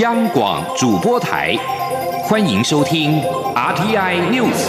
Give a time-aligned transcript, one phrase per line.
[0.00, 1.54] 央广主播台，
[2.22, 3.20] 欢迎收听
[3.54, 4.68] RTI News。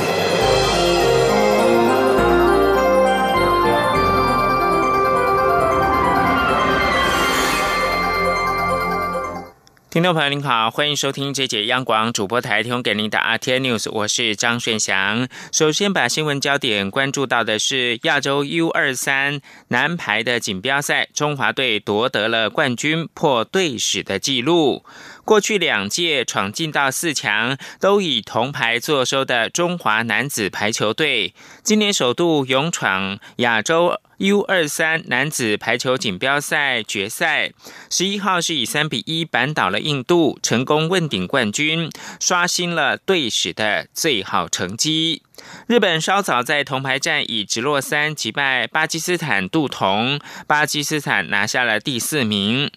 [9.90, 15.28] 听众朋友您好，欢迎收听这节央广主播台提供给您的 RTI News，我是张顺祥。
[15.52, 24.86] 首先把新闻焦点关注到的是亚洲 U 二三男排的锦标赛，中华队夺得了冠军，破队史的纪录。
[25.24, 37.52] 过去两届闯进到四强都以铜牌作收的中华男子排球队，今年首度勇闯亚洲 U 二三男子排球锦标赛决赛。
[37.90, 45.22] 十一号是以三比一扳倒了印度，成功问鼎冠军，刷新了队史的最好成绩。
[45.66, 52.72] 日本稍早在铜牌战以直落三击败巴基斯坦杜铜，巴基斯坦拿下了第四名。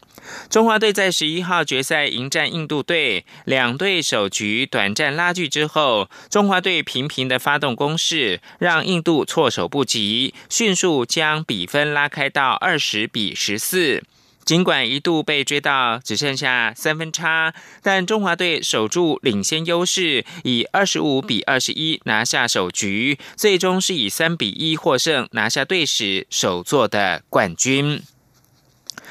[0.49, 14.03] 中华队在十一号决赛迎战印度队，两队首局短暂拉锯之后，中华队频频的发动攻势，让印度措手不及，迅速将比分拉开到二十比十四。
[14.45, 28.03] 尽管一度被追到只剩下三分差，但中华队守住领先优势，以二十五比二十一拿下首局，最终是以三比一获胜，拿下队史首座的冠军。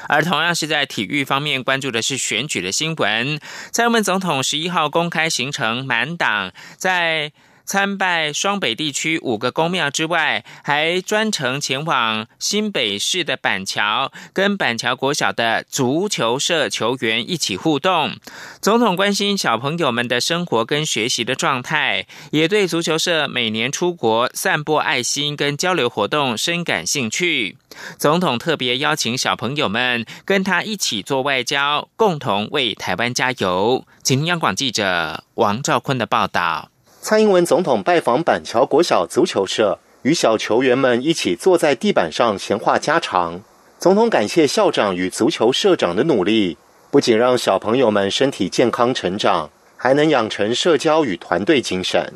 [0.08, 3.38] 而同样是在体育方面关注的是选举的新闻。
[3.72, 7.32] 蔡英文总统十一号公开行程，满党在
[7.64, 18.16] 参拜双北地区五个宫庙之外，还专程前往新北市的板桥，跟板桥国小的足球社球员一起互动。
[18.60, 27.56] 总统关心小朋友们的生活跟学习的状态，也对足球社每年出国散播爱心跟交流活动深感兴趣。
[27.98, 33.84] 总统特别邀请小朋友们跟他一起做外交，共同为台湾加油。
[34.02, 36.68] 请听央广记者王兆坤的报道。
[37.06, 43.42] 蔡英文总统拜访板桥国小足球社，与小球员们一起坐在地板上闲话家常。
[43.78, 46.56] 总统感谢校长与足球社长的努力，
[46.90, 52.14] 不仅让小朋友们身体健康成长，还能养成社交与团队精神。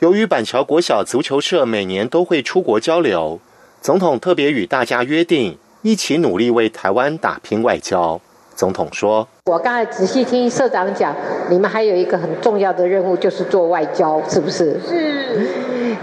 [0.00, 3.40] 由于板桥国小足球社每年都会出国交流。
[3.80, 8.20] 总统特别与大家约定，一起努力为台湾打拼外交。
[8.54, 11.14] 总统说：“我刚才仔细听社长讲，
[11.48, 14.80] 你们还有一个很重要的任务，就是做外交，是不是？
[14.86, 15.96] 是。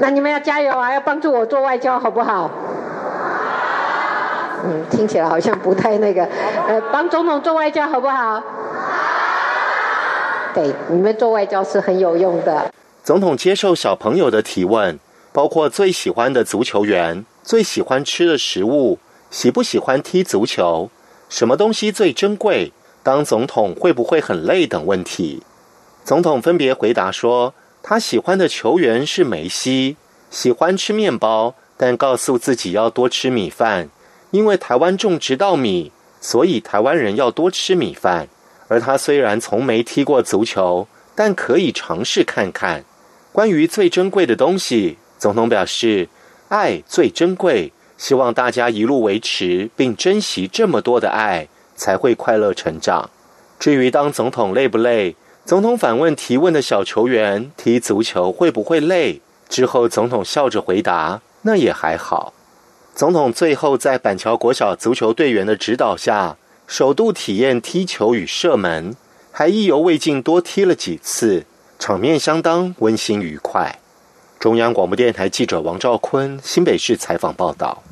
[0.00, 2.50] 那你们要加油啊，要帮助我做外交，好不好？
[4.64, 6.24] 嗯，听起来好像不太那个。
[6.68, 8.42] 呃，帮总统做外交，好不好？
[10.54, 12.70] 对，你们做外交是很有用的。”
[13.02, 14.98] 总统接受小朋友的提问。
[15.32, 18.98] 包括最喜欢的足球员、最喜欢吃的食物、
[19.30, 20.88] 喜不喜欢踢足球、
[21.28, 22.72] 什么东西最珍贵、
[23.02, 25.42] 当总统会不会很累等问题。
[26.04, 29.96] 总统分别回答说，他喜欢的球员是梅西，
[30.30, 33.90] 喜欢吃面包，但告诉自己要多吃米饭，
[34.30, 38.28] 因为台湾种植稻米，所以台湾人要多吃米饭。
[38.68, 42.84] 而他虽然从没踢过足球，但可以尝试看看。
[43.32, 44.98] 关于最珍贵的东西。
[45.18, 46.08] 总统表示，
[46.48, 53.10] 爱最珍贵，希望大家一路维持并珍惜这么多的爱，才会快乐成长。
[53.58, 59.20] 至于当总统累不累，总统反问提问的小球员踢足球会不会累？
[59.48, 62.32] 之后，总统笑着回答：“那也还好。”
[62.94, 66.36] 总统最后在板桥国小足球队员的指导下，
[66.66, 68.96] 首度体验踢球与射门，
[69.30, 71.46] 还意犹未尽多踢了几次，
[71.78, 73.78] 场面相当温馨愉快。
[74.46, 77.82] 中央广播电台记者王兆坤新北市采访报道。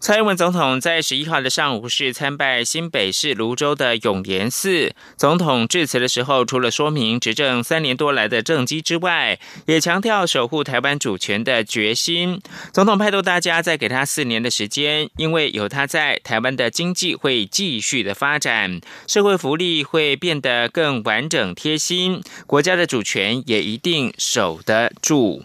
[0.00, 4.94] 蔡英文总统在十一号的上午是参拜新北市泸州的永联寺。
[5.18, 12.40] 总统致辞的时候，除了说明执政三年多来的政绩之外，也强调守护台湾主权的决心。
[12.72, 25.44] 总统派托大家再给他四年的时间，因为有他在，台湾的经济会继续的发展，社会福利会变得更完整贴心，国家的主权也一定守得住。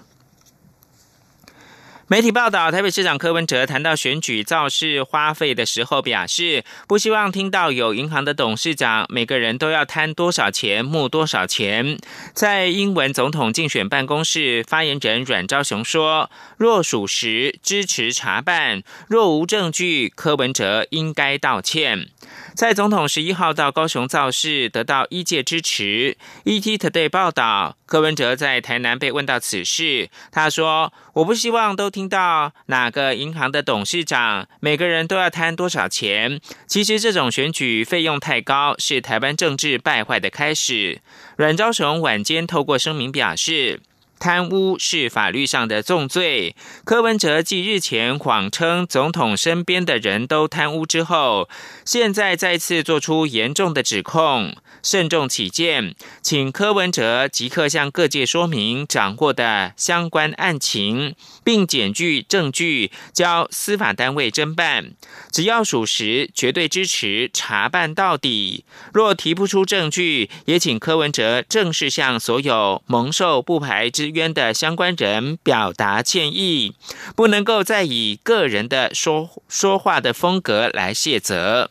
[2.07, 11.97] 媒体报道，台北市长柯文哲谈到选举造势花费的时候，表示不希望听到有银行的董事长每个人都要贪多少钱募多少钱。
[12.31, 16.29] 在英文总统竞选办公室发言人阮昭雄说
[16.59, 22.09] ：“若属实，支持查办；若无证据，柯文哲应该道歉。”
[22.53, 26.17] 在总统十一号到高雄造势，得到一届支持。
[26.45, 40.99] ETtoday 报道，柯文哲在台南被问到此事，他说：“我不希望都。”听到哪个银行的董事长每个人都要贪多少钱，其实这种选举费用太高，是台湾政治败坏的开始。
[41.37, 43.79] 阮昭雄晚间透过声明表示。
[44.19, 46.55] 贪污是法律上的重罪。
[46.83, 51.49] 柯文哲继日前谎称总统身边的人都贪污之后，
[51.83, 54.55] 现在再次做出严重的指控。
[54.83, 64.91] 慎重起见，请柯文哲即刻向各界说明掌握的相关案情，并检具证据交司法单位侦办。
[65.31, 68.63] 只要属实，绝对支持查办到底。
[68.93, 76.75] 若提不出证据，也请柯文哲正式向所有蒙受不排之冤的相关人表达歉意，
[77.15, 81.69] 不能够再以个人的说说话的风格来卸责。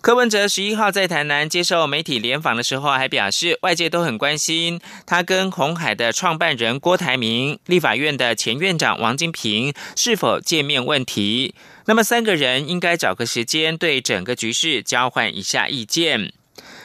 [0.00, 11.56] 柯文哲十一号在台南接受媒体联访的时候，还表示外界都很关心他跟红海的创办人郭台铭、立法院的前院长王金平是否见面问题。
[11.86, 16.32] 那么三个人应该找个时间对整个局势交换一下意见。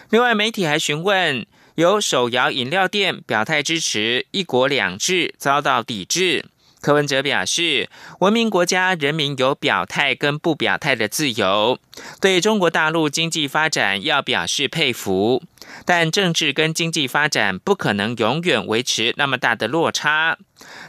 [0.10, 1.46] 另外，媒体还询问
[1.82, 6.46] 有手摇饮料店表态支持一国两制，遭到抵制。
[6.80, 7.90] 柯文哲表示，
[8.20, 11.80] 文明国家人民有表态跟不表态的自由，
[12.20, 15.42] 对中国大陆经济发展要表示佩服，
[15.84, 20.38] 但政治跟经济发展不可能永远维持那么大的落差。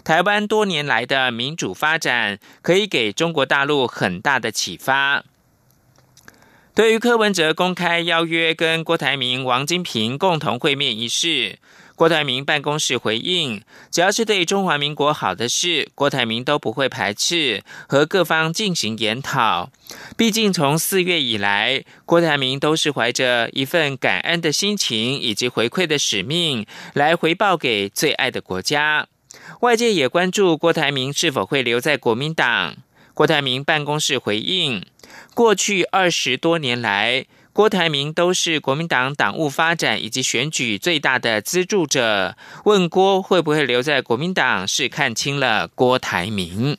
[0.04, 5.24] 台湾多年来的民主发展，可以给中国大陆很大的启发。
[6.74, 11.58] 对于柯文哲公开邀约跟郭台铭、王金平共同会面一事。
[11.94, 19.70] 郭台铭办公室回应：只要是对中华民国好的事，郭台铭都不会排斥和各方进行研讨。
[20.16, 26.64] 毕竟从四月以来，郭台铭都是怀着一份感恩的心情以及回馈的使命
[26.94, 29.06] 来回报给最爱的国家。
[29.60, 32.76] 外界也关注郭台铭是否会留在国民党。
[33.14, 34.82] 郭台铭办公室回应：
[35.34, 37.26] 过去二十多年来。
[37.54, 42.34] 郭台铭都是国民党党务发展以及选举最大的资助者。
[42.64, 46.78] 问郭会不会留在国民党，是看清了郭台铭。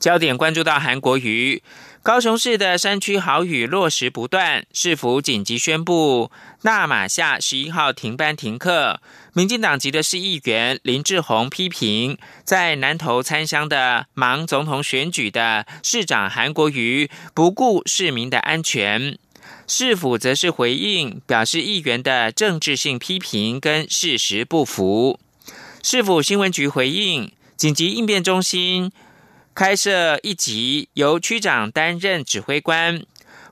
[0.00, 1.62] 焦点关注到韩国瑜。
[2.02, 6.30] 高雄市的山区豪雨落石不断，市府紧急宣布
[6.62, 9.00] 纳马夏十一号停班停课。
[9.36, 19.18] 民进党籍的市议员林志宏批评，在南投参乡的忙总统选举的市长韩国瑜不顾市民的安全。
[19.66, 25.18] 市府则是回应，表示议员的政治性批评跟事实不符。
[25.82, 28.92] 市府新闻局回应，紧急应变中心。
[29.52, 33.04] 开设一级由区长担任指挥官，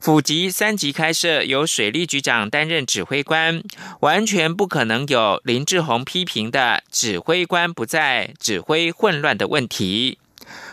[0.02, 3.62] 府级三级开设由水利局长担任指挥官，
[4.00, 10.18] 完全不可能有林志宏批评的指挥官不在、指挥混乱的问题。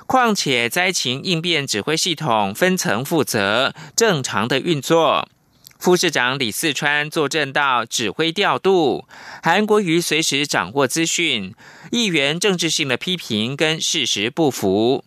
[0.07, 5.29] 况且灾情应变指挥系统分层负责，正常的运作。
[5.77, 9.05] 副市长李四川坐镇到指挥调度，
[9.43, 11.53] 韩国瑜随时掌握资讯，
[11.91, 15.05] 议员政治性的批评跟事实不符。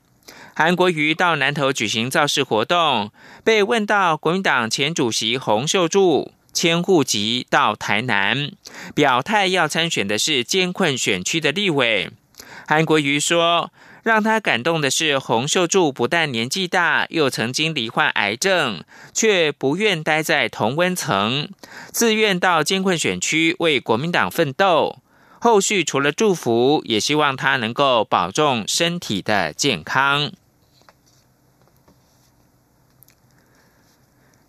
[0.55, 3.11] 韩国瑜到南投举行造势活动，
[3.45, 8.53] 被问到国民党前主席洪秀柱迁户籍到台南，
[8.95, 12.11] 表态要参选的是艰困选区的立委。
[12.69, 13.73] 韩国瑜说，
[14.05, 21.49] 让他感动的是洪秀柱不但年纪大，又曾经罹患癌症，却不愿待在同温层，
[21.91, 24.99] 自愿到艰困选区为国民党奋斗。
[25.41, 30.31] 后续除了祝福，也希望他能够保重身体的健康。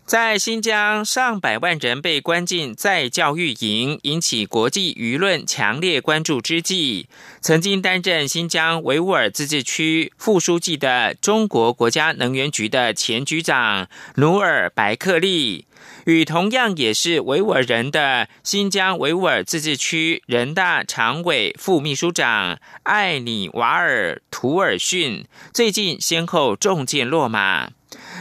[0.05, 7.07] 在新疆，上百万人被关进在教育营，引起国际舆论强烈关注之际，
[7.39, 15.65] 曾经担任新疆维吾尔自治区副书记的中国国家能源局的前局长努尔白克力，
[16.05, 27.69] 与同样也是维吾尔人的新疆维吾尔自治区人大常委副秘书长艾尼瓦尔图尔逊，最近先后中箭落马。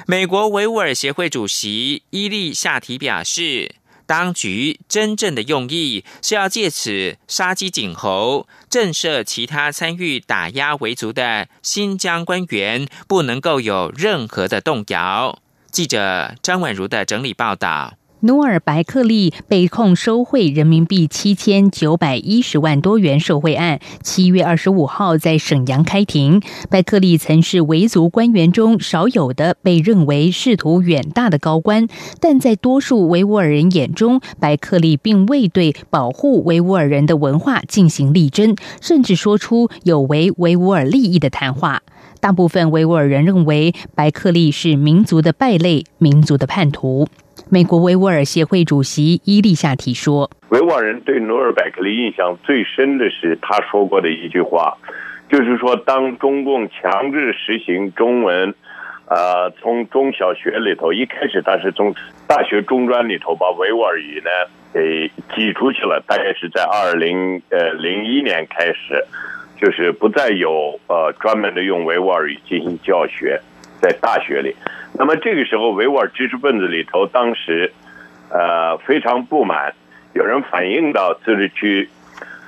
[0.06, 15.38] 美国维吾尔协会主席伊利夏提表示，当局真正的用意是要借此杀鸡儆猴，震慑其他参与打压维族的新疆官员，不能够有任何的动摇。
[15.70, 17.94] 记者张婉如的整理报道。
[18.24, 26.40] 努尔白克利被控收贿人民币七千九百一十万多元受贿案，七月二十五号在沈阳开庭。
[26.70, 31.88] 白克利曾是维族官员中少有的被认为仕途远大的高官，
[32.20, 41.82] 但在多数维吾尔人眼中，白克利并未对保护维吾尔人的文化进行力争，甚至说出有违维吾尔利益的谈话。
[42.20, 47.08] 大部分维吾尔人认为，白克利是民族的败类，民族的叛徒。
[47.52, 54.74] 美国维吾尔协会主席伊利夏提说：“维吾尔人对努尔百克利印象最深的是他说过的一句话，
[55.28, 58.54] 就是说，当中共强制实行中文，
[59.04, 61.94] 呃，从中小学里头一开始，他是从
[62.26, 64.30] 大学中专里头把维吾尔语呢
[64.72, 69.04] 给挤出去了，大概是在二零呃零一年开始，
[69.60, 73.38] 就是不再有呃专门的用维吾尔语进行教学。”
[73.82, 74.54] 在大学里，
[74.94, 77.72] 那么这个时候，维吾尔知识分子里头，当时，
[78.30, 79.74] 呃，非常不满，
[80.12, 81.88] 有人反映到自治区，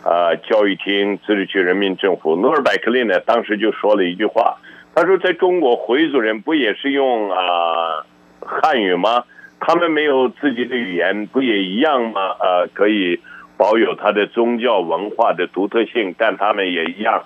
[0.05, 4.57] 呃，教育厅、自治区人民政府，努尔百克利呢，当时就说了一句话，
[4.95, 8.05] 他说，在中国，回族人不也是用啊
[8.41, 9.25] 汉语吗？
[9.59, 12.21] 他们没有自己的语言，不也一样吗？
[12.41, 13.19] 呃，可以
[13.57, 17.25] 保有他的宗教文化的独特性，但他们也一样。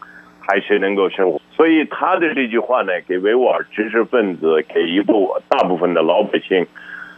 [0.50, 6.64] 还是能够生活，所以他的这句话呢，给维吾尔知识分子，给一部大部分的老百姓，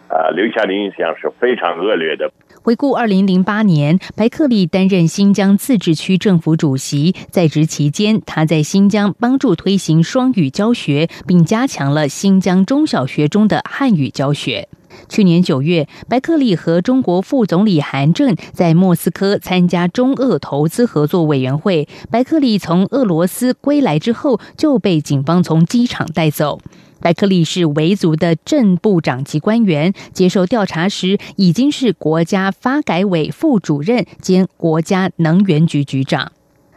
[0.08, 2.32] 啊，留下的印象是非常恶劣的。
[2.62, 14.68] 回顾二零零八年，白克利担任新疆自治区政府主席，在职期间，他在新疆帮助推行双语教学，并加强了新疆中小学中的汉语教学。
[15.08, 21.88] 去年九月，白克利和中国副总理韩正在莫斯科参加中俄投资合作委员会。
[22.10, 26.60] 白克利从俄罗斯归来之后，就被警方从机场带走。
[27.00, 36.32] 白克利是维族的正部长级官员，接受调查时已经是国家发改委副主任兼国家能源局局长。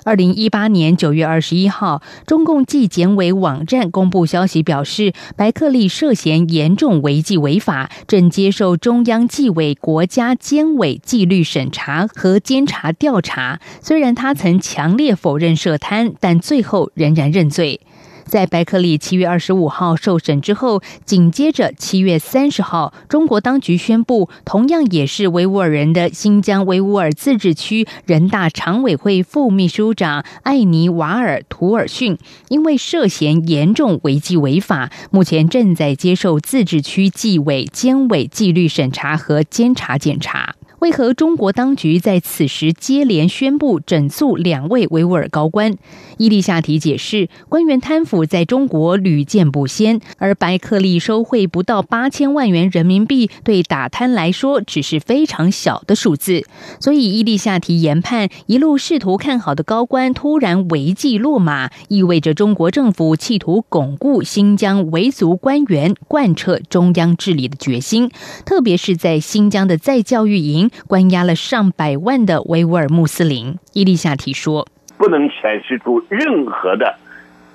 [0.06, 13.62] 二零一八年九月二十一号，中共纪检委网站公布消息，表示白克利涉嫌严重违纪违法，正接受中央纪委国家监委纪律审查和监察调查。
[13.80, 17.80] 虽然他曾强烈否认涉贪，但最后仍然认罪。
[18.25, 32.18] 在白克利七月二十五号受审之后，紧接着七月三十号，中国当局宣布，同样也是维吾尔人的新疆维吾尔自治区人大常委会副秘书长艾尼瓦尔·图尔逊，
[32.50, 40.56] 因为涉嫌严重违纪违法，目前正在接受自治区纪委监委纪律审查和监察检查。
[40.84, 45.78] 为何中国当局在此时接连宣布整肃两位维吾尔高官？
[46.18, 56.44] 伊利夏提解释，官员贪腐在中国屡见不鲜，而白克利收贿不到八千万元人民币，对打贪来说只是非常小的数字。
[56.82, 68.12] 所以伊利夏提研判，一路试图看好的高官突然违纪落马，意味着中国政府企图巩固新疆维族官员贯彻中央治理的决心，
[68.46, 70.70] 特别是在新疆的再教育营。
[70.88, 76.96] 关押了上百万的维吾尔穆斯林，伊丽夏提说：“不能显示出任何的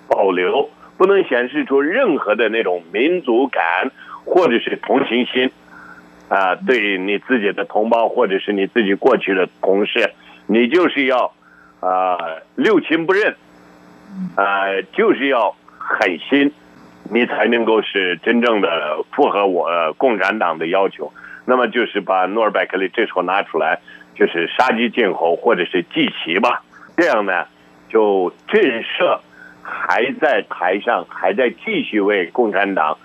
[0.08, 3.90] 保留，不能显示出任何的那种民族感
[4.25, 5.50] 或者是同情心
[6.28, 6.54] 啊！
[6.54, 10.10] 对你自己的同胞或者是你自己过去的同事，
[10.46, 11.32] 你就是要
[11.80, 12.16] 啊
[12.54, 13.34] 六亲不认
[14.37, 16.52] 啊，就是要狠心，
[17.10, 21.12] 你才能够是真正的符合我共产党的要求。”
[21.50, 23.80] 那么就是把诺尔·拜克利这时候拿出来，
[24.14, 26.62] 就是杀鸡儆猴，或者是祭旗吧。
[26.94, 27.46] 这样呢，
[27.88, 29.18] 就震慑
[29.62, 32.98] 还在台上、还在继续为共产党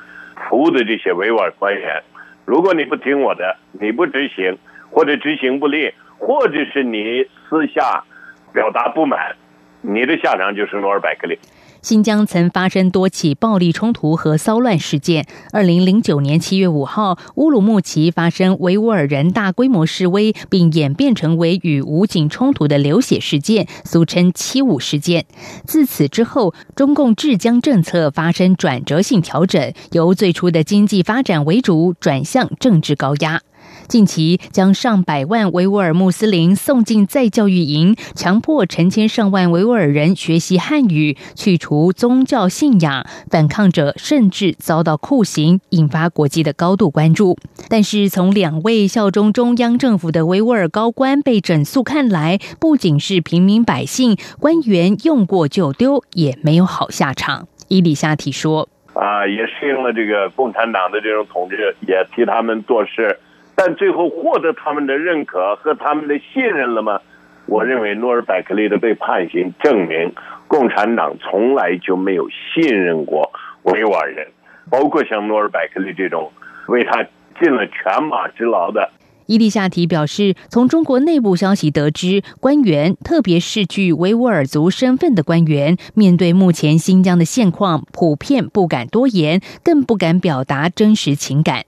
[0.50, 2.04] 服务的这些维吾尔官员。
[2.44, 4.58] 如果你不听我的，你不执行，
[4.92, 8.04] 或者执行不力，或者是你私下
[8.52, 9.38] 表达不满，
[9.80, 11.40] 你的下场就是诺尔·拜克利。
[11.84, 15.28] 新疆曾发生多起暴力冲突和骚乱事件。
[15.52, 25.26] 二零零九年七月五号，乌鲁木齐发生维吾尔人大规模示威，并演变成为与武警冲突的流血事件，俗称“七五事件”。
[25.68, 33.42] 自此之后，中共治疆政策发生转折性调整，由最初的经济发展为主，转向政治高压。
[33.88, 43.06] 近期将上百万维吾尔穆斯林送进再教育营，强迫成千上万维吾尔人学习汉语，去除宗教信仰。
[43.30, 47.38] 反抗者甚至遭到酷刑，引发国际的高度关注。
[47.70, 57.48] 但是，从两位效忠中央政府的维吾尔高官被整肃看来，不仅是平民百姓，官员用过就丢，也没有好下场。
[57.68, 63.20] 伊里夏提说：“啊，也适应了这个共产党的这种统治，也替他们做事。”
[63.56, 67.00] 但最后获得他们的认可和他们的信任了吗？
[67.46, 70.14] 我认为诺尔百克利的被判刑证明，
[70.48, 73.32] 共产党从来就没有信任过
[73.64, 74.28] 维吾尔人，
[74.70, 76.32] 包括像诺尔百克利这种
[76.68, 77.04] 为他
[77.40, 78.90] 尽了犬马之劳的。
[79.26, 91.64] 伊利夏提表示，从中国内部消息得知，官员，特别是具维吾尔族身份的官员，面对目前新疆的现况，普遍不敢多言，更不敢表达真实情感。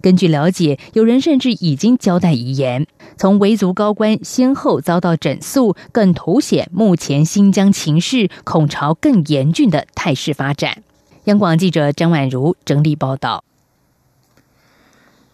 [0.00, 2.86] 根据了解，有人甚至已经交代遗言。
[3.16, 10.82] 从维族高官先后遭到整肃，更凸显目前新疆情势恐朝更严峻的态势发展。
[11.24, 13.44] 央广记者张婉如整理报道。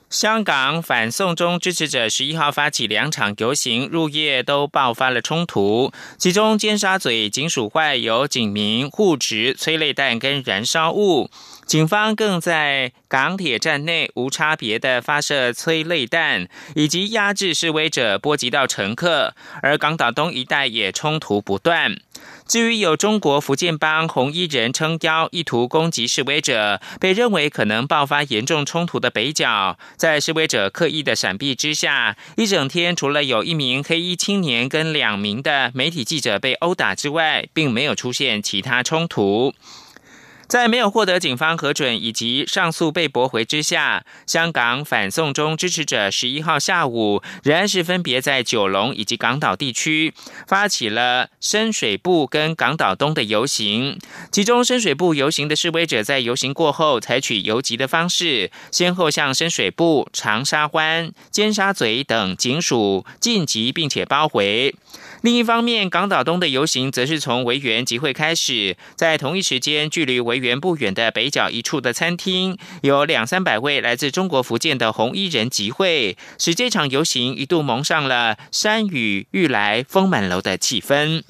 [0.08, 5.92] 香港反送中支持者十一号发起两场游行，入夜都爆发了冲突。
[6.16, 11.28] 其中，尖沙咀警署外有警民互掷催泪弹跟燃烧物，
[11.66, 19.35] 警方更在港铁站内无差别的发射催泪弹，以及压制示威者，波及到乘客。
[19.62, 21.96] 而港岛东一带也冲突不断。
[22.46, 39.52] 至于有中国福建帮红衣人撑腰，意图攻击示威者，被认为可能爆发严重冲突的北角，在示威者刻意的闪避之下，一整天除了有一名黑衣青年跟两名的媒体记者被殴打之外，并没有出现其他冲突。
[40.48, 50.14] 在没有获得警方核准以及上诉被驳回之下，香港反送中支持者十一号下午仍然是分别在九龙以及港岛地区
[50.46, 53.98] 发起了深水埗跟港岛东的游行。
[54.30, 64.74] 其中深水埗游行的示威者在游行过后采取游击的方式，先后向深水埗、长沙湾、尖沙咀等警署进击，并且包围。
[65.23, 81.23] 另一方面，港岛东的游行则是从维园集会开始，在同一时间，距离维园不远的北角一处的餐厅，有两三百位来自中国福建的红衣人集会，使这场游行一度蒙上了山雨欲来风满楼的气氛。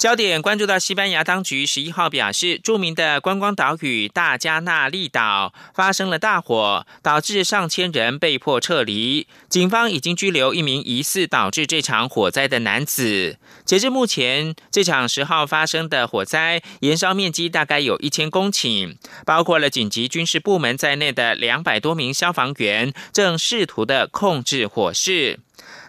[0.00, 9.26] 焦点关注到西班牙当局十一号表示，著名的观光岛屿大加那利岛发生了大火，导致上千人被迫撤离。
[9.50, 13.36] 警方已经拘留一名疑似导致这场火灾的男子。
[13.66, 25.40] 截至目前，这场十号发生的火灾燃烧面积大概有一千公顷，包括了紧急军事部门在内的两百多名消防员正试图的控制火势。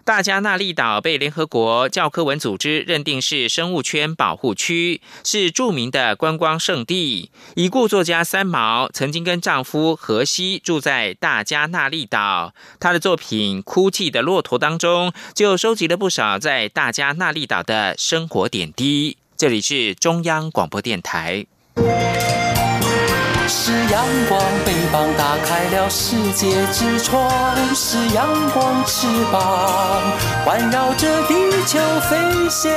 [0.04, 7.30] 大加那利岛被联合国教科文组织认定是生物圈保护区，是著名的观光胜地。
[7.56, 19.18] 已故作家三毛曾经跟丈夫荷西住在大加那利岛，他的作品《哭泣的骆驼》当中就收集了不少在大加那利岛的生活点滴。
[19.38, 21.46] 这里是中央广播电台。
[23.92, 27.30] 阳光，翅膀打开了世界之窗；
[27.76, 30.02] 是阳光，翅膀
[30.46, 31.34] 环绕着地
[31.68, 31.78] 球
[32.10, 32.18] 飞
[32.50, 32.72] 翔。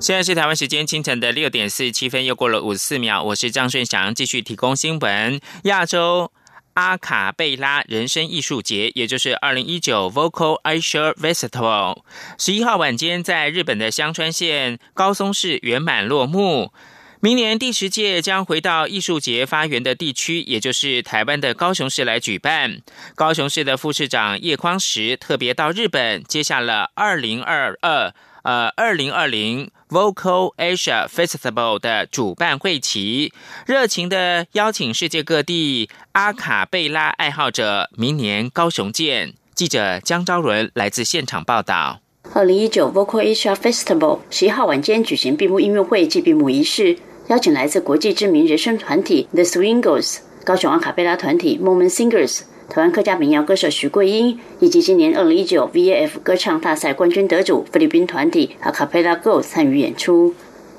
[0.00, 3.22] 现在是台湾时间清晨的六点四十七分，又过了五十四秒。
[3.22, 5.40] 我是张顺祥，继续提供新闻。
[5.62, 6.32] 亚洲。
[6.78, 12.02] 阿卡贝拉人生艺术节，也就是二零一九 Vocal Asia Festival，
[12.38, 16.72] 十一号晚间在日本的香川县高松市圆满落幕。
[17.18, 22.80] 明年第十届将回到艺术节发源的地区，也就是台湾的高雄市来举办。
[23.16, 28.14] 高雄市的副市长叶匡时特别到日本接下了二零二二
[28.48, 29.70] 呃二零二零。
[29.90, 33.32] Vocal Asia Festival 的主办会旗，
[33.64, 39.32] 热情的邀请世界各地阿卡贝拉爱好者，明年高雄见。
[39.54, 42.00] 记者江昭伦来自现场报道。
[42.34, 52.42] 二零一九 Vocal Asia Festival 十一号晚间举行闭幕音乐会暨闭幕仪式，邀请来自国际知名人声团体 The Swingles、高雄阿卡贝拉团体 Moment Singers。
[52.70, 60.34] 台湾客家民谣歌手徐桂英，以及今年二零一九 VAF 歌唱大赛冠军得主菲律宾团体 Acapella Go 参与演出。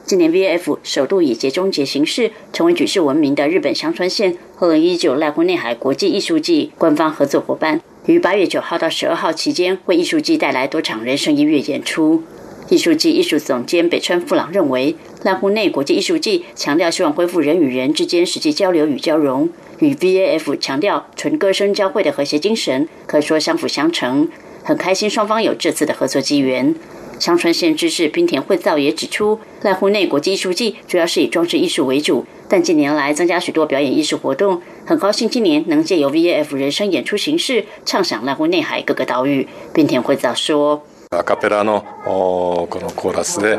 [0.06, 12.22] 今年 VAF 首度以节中节形式，成为举世闻名的日本香川县二零一九濑户内海国际艺术季官方合作伙伴，于八月九号到十二号期间，为艺术季带来多场人声音乐演出。
[12.70, 19.50] 艺术季艺术总监北川富朗认为，濑户内国际艺术季强调希望恢复人与人之间实际交流与交融。
[19.80, 24.30] 与 VAF 强调纯歌声交汇的和谐精神，可以说相辅相成。
[24.64, 26.76] 很开心双方有这次的合作机缘。
[27.18, 34.62] 香川县知事滨田惠造也指出，濑户内国际艺术季主要是以装置艺术为主，但近年来增加许多表演艺术活动。
[34.86, 39.48] 很高兴今年能借由 VAF 人生演出形式，畅享濑户内海各个岛屿。
[39.74, 40.84] 滨田惠造说。
[41.11, 43.59] アカペラのこのコーラスで。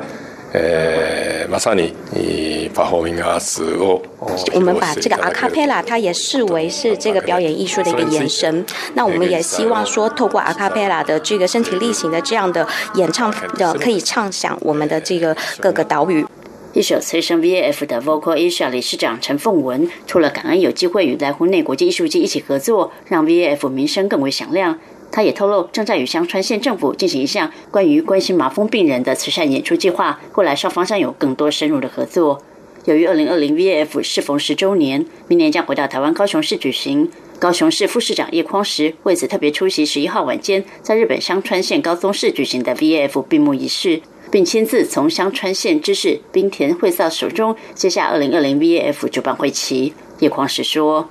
[0.53, 4.01] 呃，马萨尼以巴霍明阿斯哦，
[4.53, 8.65] 我们把这个阿卡贝拉，它也视为是这个表演艺术的一个延伸。
[8.93, 16.25] 那我们也希望说，透过阿卡贝拉的这个身体力行的这样的演唱的，可以唱响我们的这个各个岛屿。
[16.71, 24.79] 一手催生 VAF 的 Vocal Asia 理事长陈凤文，除了感恩有机会与来湖内国际艺术季一起合作，让 VAF 名声更为响亮。
[25.12, 32.42] 他也透露，正在与香川县政府进行一项关于关心麻风病人的慈善演出计划，未来双方将有更多深入的合作。
[32.86, 37.10] 由于二零二零 VAF 适逢十周年，明年将回到台湾高雄市举行。
[37.38, 49.94] 高雄市副市长叶匡时为此特别出席十一号晚间在日本香川县高松市举行的 VAF 闭幕仪式，并亲自从香川县知事冰田惠造手中接下二零二零 VAF 主办会旗。
[50.20, 51.08] 叶匡时说：“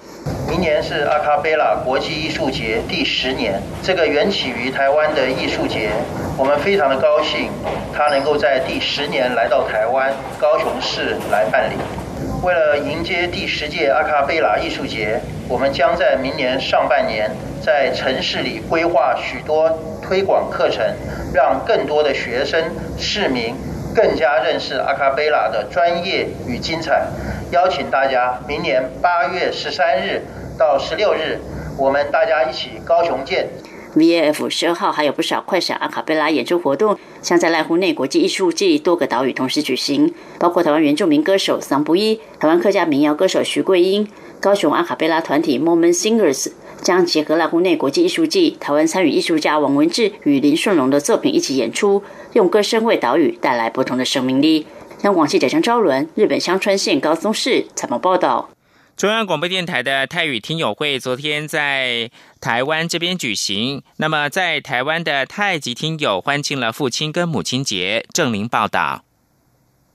[0.47, 5.89] 明年是阿卡贝拉国际艺术节第十年，这个缘起于台湾的艺术节，
[6.37, 7.49] 我们非常的高兴，
[7.91, 11.73] 它能够在第十年来到台湾高雄市来办理。
[12.43, 20.85] 为了迎接第十届阿卡贝拉艺术节，我们将在明年上半年在城市里规划许多推广课程，
[21.33, 22.63] 让更多的学生、
[22.95, 23.55] 市民
[23.95, 27.07] 更加认识阿卡贝拉的专业与精彩。”
[27.51, 30.21] 邀请大家，明年八月十三日
[30.57, 31.39] 到十六日，
[31.77, 33.47] 我们大家一起高雄见。
[33.95, 44.07] VAF 十二号还有不少快闪阿卡贝拉演出活动，像在濑户内国际艺术季多个岛屿同时举行，包括台湾原住民歌手桑布依、台湾客家民谣歌手徐桂英、
[44.39, 54.65] 高雄阿卡贝拉团体 Moment Singers，将结合濑户内国际艺术季、台湾参与艺术家王文志与林顺龙的作品一起演出，用歌声为岛屿带来不同的生命力。
[55.01, 58.49] 香港记者张昭伦，日本香川县高松市采访报道。
[58.97, 62.11] 中央广播电台的泰语听友会昨天在
[62.41, 63.81] 台湾这边举行。
[63.95, 68.05] 那么，在台湾的泰籍听友欢庆了父亲跟母亲节。
[68.13, 69.05] 郑林报道。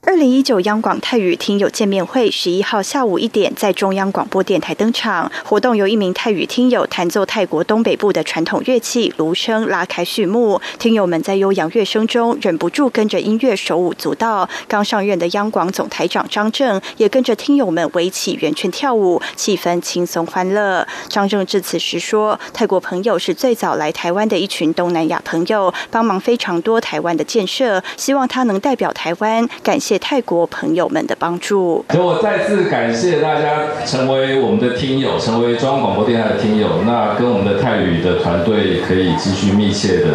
[0.07, 5.33] 二零一九央广泰语听友见面会十一号下午一点在中央广播电台登场。
[5.45, 10.61] 活动由一名泰语听友弹奏泰国东北部的传统乐器芦笙拉开序幕。
[10.79, 14.47] 听友们在悠扬乐声中忍不住跟着音乐手舞足蹈。
[14.69, 20.87] 刚上任的央广总台长张正也跟着听友们围起圆圈跳舞，气氛轻松欢乐。
[21.09, 36.83] 张正致辞时说：“泰国朋友是最早来台湾的一群东南亚朋友，帮忙非常多台湾的建设，希望他能代表台湾感谢。”泰国朋友们的帮助，所以我再次感谢大家成为我们的听友，成为中央广播电台的听友。
[36.87, 40.07] 那跟我们的泰语的团队可以继续密切的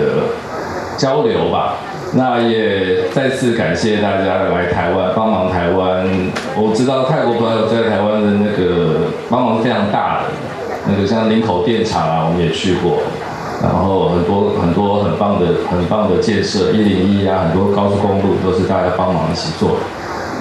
[0.97, 1.77] 交流吧。
[2.13, 6.07] 那也再次感谢大家来台湾帮忙台湾。
[6.57, 10.29] 我知道泰国朋友在台湾的那个帮忙非常大的，
[10.87, 13.03] 那个像林口电厂啊，我们也去过。
[13.61, 19.77] 然后很多很多很棒的很棒的建设，一零一啊，很多高速公路都是大家帮忙一起做。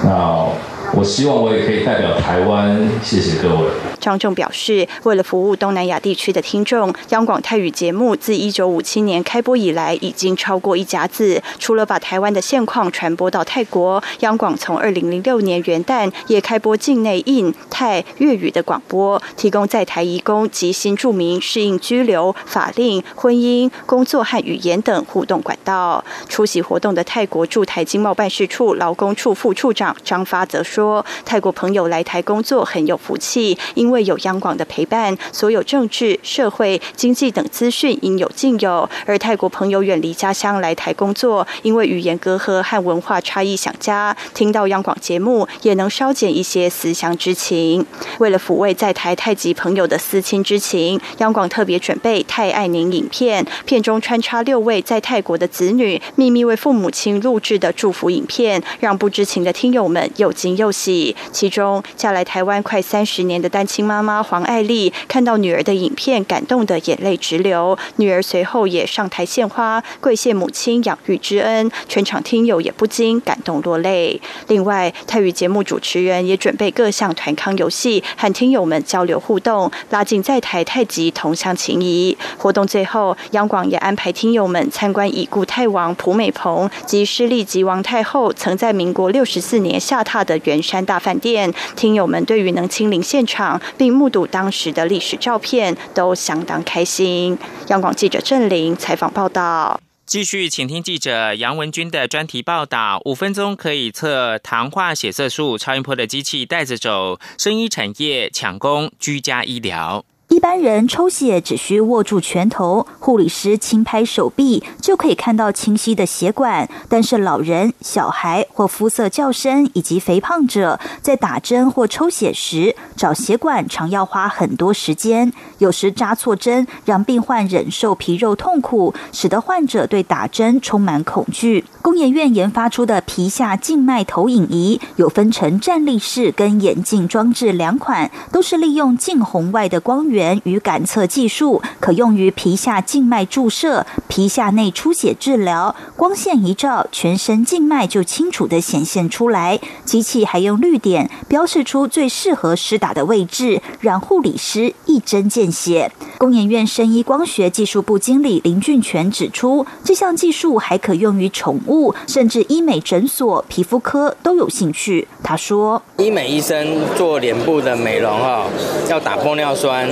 [0.05, 0.47] 那
[0.95, 3.67] 我希望我也可以代表台湾，谢谢各位。
[4.09, 11.43] 张正表示，为了服务东南亚地区的听众，央广泰语节目自一九五七年开播以来，已经超过一甲子。
[11.59, 26.03] 除了把台湾的现况传播到泰国，央广从二零零六年元旦也开播境内印泰粤语的广播，提供在台移工及新住民适应居留、法令、婚姻、工作和语言等互动管道。
[26.31, 38.89] 出席活动的泰国驻台经贸办事处劳工处副处长张发则说：“泰国朋友来台工作很有福气，因为为有央广的陪伴，所有政治、社会、经济等资讯应有尽有。
[39.05, 47.85] 而泰国朋友远离家乡来台工作，因为语言隔阂和文化差异想家，听到央广节目也能稍减一些思乡之情。
[48.21, 61.17] 为了抚慰在台太极朋友的思亲之情，央广特别准备泰爱您影片，片中穿插六位在泰国的子女秘密为父母亲录制的祝福影片，让不知情的听友们又惊又喜。
[61.33, 63.88] 其中嫁来台湾快三十年的单亲。
[63.89, 67.79] 妈妈黄爱丽看到女儿的影片，感动的眼泪直流。
[67.97, 71.71] 女儿随后也上台献花，跪谢母亲养育之恩。
[71.89, 74.21] 全场听友也不禁感动落泪。
[74.49, 82.19] 另外，泰语节目主持人也准备各项团康游戏，和听友们交流互动，拉近在台太极同乡情谊。
[82.37, 91.51] 活动最后，央广也安排听友们参观已故泰王蒲美蓬及失利吉王太后曾在民国六十四年下榻的圆山大饭店。
[91.75, 93.59] 听友们对于能亲临现场。
[93.77, 97.37] 并目睹当时的历史照片，都相当开心。
[97.69, 99.81] 央广记者郑玲采访报道。
[100.07, 102.99] 继续，请听记者杨文军的专题报道。
[103.05, 107.21] 五分钟可以测糖化血色素，超音波的机器带着走。
[107.37, 110.03] 生医产业抢攻居家医疗。
[110.29, 116.69] 一般人抽血只需握住拳头，护理师轻拍手臂就可以看到清晰的血管。
[116.89, 131.65] 但是老人、小孩或肤色较深以及肥胖者在打针或抽血时找血管常要花很多时间，有时扎错针让病患忍受皮肉痛苦，使得患者对打针充满恐惧。
[131.81, 140.18] 工研院研发出的皮下静脉投影仪有分成站立式跟眼镜装置两款，都是利用近红外的光源。
[140.19, 145.77] 源与感测技术可用于皮下静脉注射、皮下内出血治疗。
[145.97, 149.61] 光线一照，全身静脉就清楚的显现出来。
[149.85, 155.93] 机器还用绿点标示出最适合施打的位置，让护理师一针见血。
[156.19, 165.07] 工研院生医光学技术部经理林俊全指出，这项技术还可用于宠物，甚至医美诊所、皮肤科都有兴趣。
[165.23, 168.47] 他说：“医美医生做脸部的美容哦，
[168.91, 169.89] 要打玻尿酸。”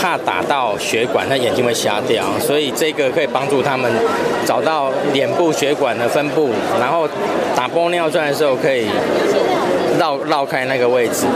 [0.00, 3.90] 怕打到血管，他眼睛会瞎掉，所以这个可以帮助他们
[4.44, 7.08] 找到脸部血管的分布，然后
[7.54, 8.88] 打玻尿酸的时候可以
[9.98, 11.26] 绕绕开那个位置，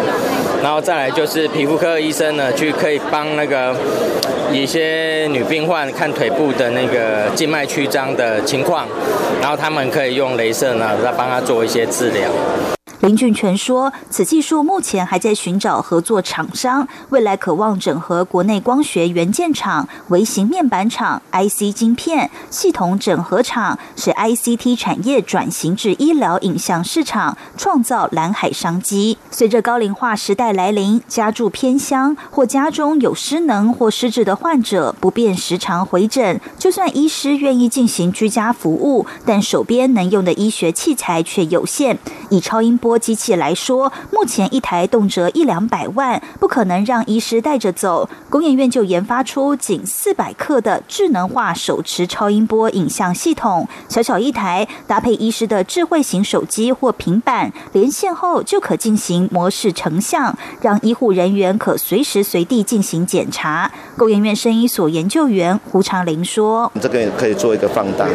[0.63, 3.75] 然后再来就是皮肤科医生呢，去可以帮那个
[4.53, 8.87] 一些女病患看腿部的那个静脉曲张的情况，
[9.41, 12.29] 然后他们可以用镭射呢，再帮他做一些治疗。
[13.01, 29.19] 林俊全说，此技术目前还在寻找合作厂商，未来渴望整合国内光学元件厂、微型面板厂、IC 晶片、系统整合厂，使 ICT 产业转型至医疗影像市场，创造蓝海商机。
[29.31, 36.41] 随着高龄化时代来临，家住偏乡或家中有失能或失智的患者，不便时常回诊。
[36.59, 41.99] 就算医师愿意进行居家服务，但手边能用的医学器材却有限。
[42.29, 48.09] 以超音波波机器来说，目前一台动辄一两百万，不可能让医师带着走。
[48.31, 63.73] 工研院就研发出仅四百克的智能化手持超音波影像系统，小小一台，搭配医师的智慧型手机或平板，连线后就可进行模式成像，让医护人员可随时随地进行检查。
[63.97, 68.07] 工研院生医所研究员胡长林说：“这个可以做一个放大、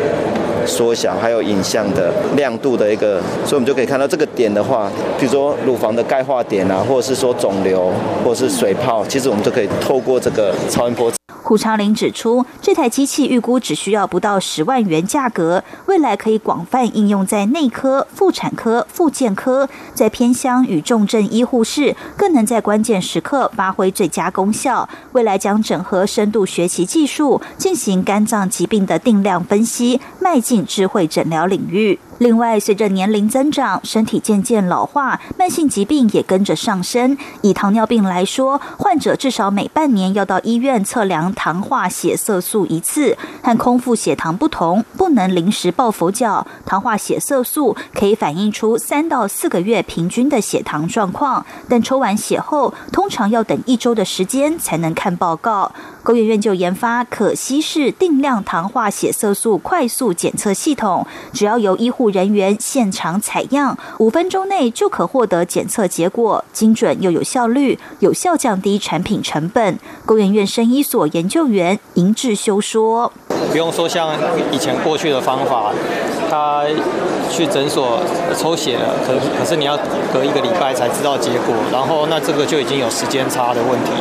[0.66, 7.91] 缩小，还有影像的亮度的一个，所以我们就可以看到这个点的话。”比如说乳房的钙化点啊，或者是说肿瘤，
[8.24, 11.12] 或者是水泡，其实我们都可以透过这个超音波。
[11.44, 24.88] 胡长林指出，这台机器预估只需要不到十万元价格，未来可以广泛应用在内科、妇产科、复健科，在偏乡与重症医护室，更能在关键时刻发挥最佳功效。
[25.12, 32.00] 未来将整合深度学习技术，进行肝脏疾病的定量分析，迈进智慧诊疗领域。
[32.20, 37.17] 另外，随着年龄增长，身体渐渐老化，慢性疾病也跟着上升。
[37.41, 43.18] 以糖尿病来说，患者至少每半年要到医院测量糖化血色素一次。
[43.44, 46.46] 和空腹血糖不同，不能临时抱佛脚。
[46.64, 55.72] 糖化血色素可以反映出三到四个月平均的血糖状况，但抽完血后，通常要等一周的时间才能看报告。
[56.04, 69.80] 工研院就研发可稀释定量糖化血色素快速检测系统，只要由医护人员现场采样，五分钟内就可获得检测结果，精准又有效率，有效降低产品成本。
[70.06, 73.12] 工研院生医所研究员尹志修说
[73.52, 74.13] ：“不用说像
[74.50, 75.74] 以前过去的方法，
[76.30, 76.63] 他
[77.30, 78.00] 去诊所
[78.38, 79.78] 抽血了，可可是你要
[80.13, 83.91] 隔一个礼拜才知道结果，然后那这个就已经有时间差的问题。”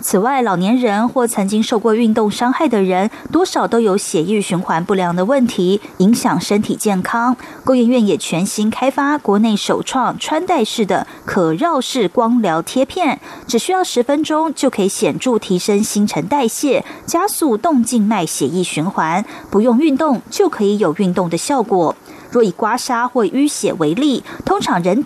[0.00, 7.36] 此外，老年人或曾经受过运动伤害的人，多少都有血液循环不良的问题，影响身体健康。
[7.64, 21.96] 工研院也全新开发国内首创穿戴式的可绕式光疗贴片，只需要十分钟就可以显著提升新陈代谢，加速动静脉血液循环，不用运动就可以有运动的效果。
[22.30, 25.04] 若以刮痧或淤血为例，通常人。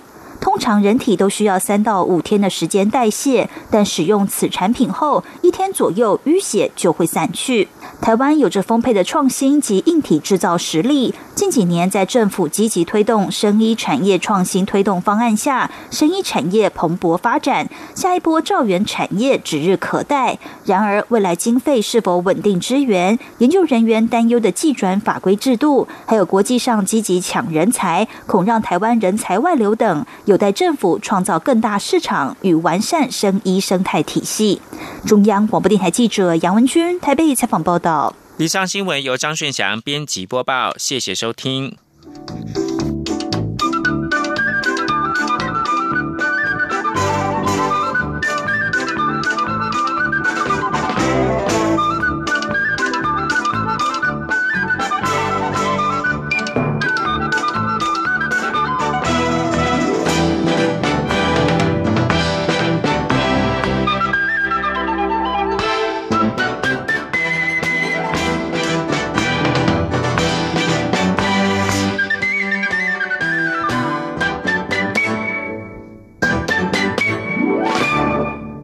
[0.53, 7.69] 通常人体都需要三到五天的时间代谢，但使用此产品后，一天左右淤血就会散去。
[8.03, 20.38] 台湾有着丰沛的创新及硬体制造实力，近几年在政府积极推动生医产业创新推动方案下，生医产业蓬勃发展，下一波兆元产业指日可待。
[20.67, 30.05] 然而，未来经费是否稳定支援，研究人员担忧的技转法规制度，还有国际上积极抢人才，恐让台湾人才外流等。
[30.27, 34.61] 有在政府创造更大市场与完善生医生态体系。
[35.07, 38.13] 中央广播电台记者杨文君台北采访报道。
[38.39, 41.77] 以上新闻由张顺祥编辑播报，谢谢收听。